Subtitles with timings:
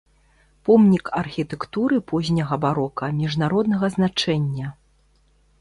[0.69, 4.67] Помнік архітэктуры позняга барока міжнароднага значэння.